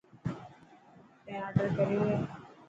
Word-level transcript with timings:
تين 1.23 1.39
آڊر 1.47 1.67
ڪريو 1.75 1.99
هي. 2.07 2.17